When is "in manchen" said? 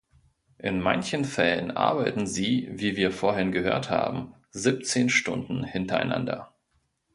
0.57-1.25